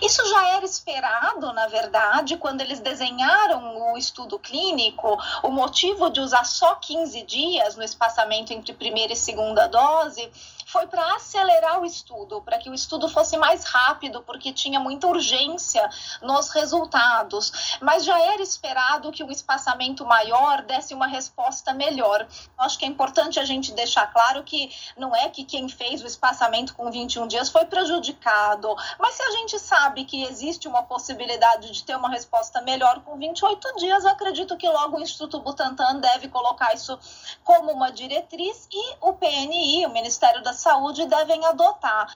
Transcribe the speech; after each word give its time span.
Isso 0.00 0.24
já 0.28 0.48
era 0.48 0.64
esperado, 0.64 1.52
na 1.52 1.66
verdade, 1.66 2.36
quando 2.36 2.60
eles 2.60 2.80
desenharam 2.80 3.92
o 3.92 3.98
estudo 3.98 4.38
clínico, 4.38 5.18
o 5.42 5.50
motivo 5.50 6.08
de 6.10 6.20
usar 6.20 6.44
só 6.44 6.76
15 6.76 7.22
dias 7.22 7.76
no 7.76 7.82
espaçamento 7.82 8.52
entre 8.52 8.72
primeira 8.72 9.12
e 9.12 9.16
segunda 9.16 9.66
dose 9.66 10.30
foi 10.72 10.86
para 10.86 11.16
acelerar 11.16 11.80
o 11.80 11.84
estudo, 11.84 12.40
para 12.40 12.56
que 12.56 12.70
o 12.70 12.74
estudo 12.74 13.06
fosse 13.06 13.36
mais 13.36 13.62
rápido, 13.64 14.22
porque 14.22 14.54
tinha 14.54 14.80
muita 14.80 15.06
urgência 15.06 15.86
nos 16.22 16.48
resultados. 16.48 17.76
Mas 17.82 18.06
já 18.06 18.18
era 18.18 18.40
esperado 18.40 19.12
que 19.12 19.22
o 19.22 19.30
espaçamento 19.30 20.06
maior 20.06 20.62
desse 20.62 20.94
uma 20.94 21.06
resposta 21.06 21.74
melhor. 21.74 22.26
Acho 22.56 22.78
que 22.78 22.86
é 22.86 22.88
importante 22.88 23.38
a 23.38 23.44
gente 23.44 23.72
deixar 23.72 24.06
claro 24.06 24.42
que 24.44 24.70
não 24.96 25.14
é 25.14 25.28
que 25.28 25.44
quem 25.44 25.68
fez 25.68 26.02
o 26.02 26.06
espaçamento 26.06 26.74
com 26.74 26.90
21 26.90 27.26
dias 27.26 27.50
foi 27.50 27.66
prejudicado, 27.66 28.74
mas 28.98 29.14
se 29.14 29.22
a 29.22 29.30
gente 29.32 29.58
sabe 29.72 30.04
que 30.04 30.22
existe 30.24 30.68
uma 30.68 30.82
possibilidade 30.82 31.72
de 31.72 31.82
ter 31.82 31.96
uma 31.96 32.10
resposta 32.10 32.60
melhor 32.60 33.00
com 33.06 33.16
28 33.16 33.76
dias, 33.78 34.04
eu 34.04 34.10
acredito 34.10 34.54
que 34.58 34.68
logo 34.68 34.98
o 34.98 35.00
Instituto 35.00 35.40
Butantan 35.40 35.98
deve 35.98 36.28
colocar 36.28 36.74
isso 36.74 36.98
como 37.42 37.72
uma 37.72 37.90
diretriz 37.90 38.68
e 38.70 38.96
o 39.00 39.14
PNI, 39.14 39.86
o 39.86 39.92
Ministério 39.94 40.42
da 40.42 40.52
Saúde 40.52 41.06
devem 41.06 41.46
adotar. 41.46 42.14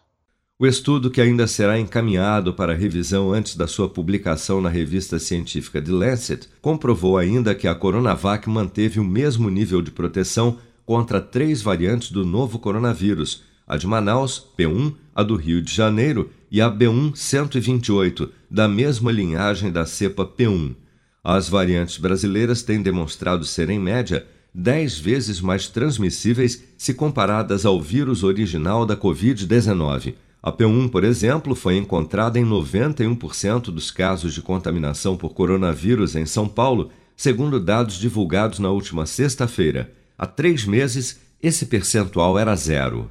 O 0.59 0.67
estudo, 0.67 1.11
que 1.11 1.19
ainda 1.19 1.47
será 1.47 1.78
encaminhado 1.78 2.53
para 2.53 2.75
revisão 2.75 3.33
antes 3.33 3.56
da 3.56 3.67
sua 3.67 3.88
publicação 3.88 4.61
na 4.61 4.69
revista 4.69 5.19
científica 5.19 5.81
The 5.81 5.93
Lancet, 5.93 6.50
comprovou 6.61 7.17
ainda 7.17 7.55
que 7.55 7.67
a 7.67 7.75
Coronavac 7.75 8.47
manteve 8.50 9.00
o 9.00 9.05
mesmo 9.05 9.49
nível 9.49 9.81
de 9.81 9.91
proteção 9.91 10.59
contra 10.84 11.23
três 11.23 11.62
variantes 11.62 12.11
do 12.11 12.23
novo 12.23 12.59
coronavírus: 12.59 13.44
a 13.67 13.78
de 13.78 13.87
Manaus, 13.87 14.47
P1, 14.59 14.94
a 15.15 15.23
do 15.23 15.37
Rio 15.37 15.62
de 15.62 15.73
Janeiro 15.73 16.31
e 16.51 16.61
a 16.61 16.71
B1 16.71 17.17
128, 17.17 18.31
da 18.51 18.69
mesma 18.69 19.11
linhagem 19.11 19.71
da 19.71 19.84
cepa 19.84 20.25
P1. 20.25 20.75
As 21.23 21.49
variantes 21.49 21.99
brasileiras 21.99 22.62
têm 22.62 22.81
demonstrado 22.81 23.45
ser, 23.45 23.69
em 23.69 23.79
média, 23.79 24.27
10 24.55 24.99
vezes 24.99 25.41
mais 25.41 25.69
transmissíveis 25.69 26.65
se 26.79 26.95
comparadas 26.95 27.67
ao 27.67 27.81
vírus 27.81 28.23
original 28.23 28.87
da 28.87 28.97
Covid-19. 28.97 30.15
A 30.43 30.53
P1, 30.53 30.89
por 30.89 31.05
exemplo, 31.05 31.55
foi 31.55 31.77
encontrada 31.77 32.39
em 32.39 32.45
91% 32.45 33.65
dos 33.65 33.91
casos 33.91 34.33
de 34.33 34.41
contaminação 34.41 35.17
por 35.17 35.35
coronavírus 35.35 36.15
em 36.15 36.25
São 36.25 36.49
Paulo, 36.49 36.91
segundo 37.17 37.59
dados 37.59 37.99
divulgados 37.99 38.59
na 38.59 38.71
última 38.71 39.05
sexta-feira. 39.05 39.93
Há 40.17 40.27
três 40.27 40.65
meses, 40.65 41.21
esse 41.43 41.67
percentual 41.67 42.39
era 42.39 42.55
zero. 42.55 43.11